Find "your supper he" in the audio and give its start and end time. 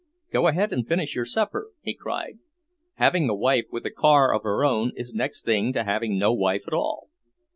1.15-1.93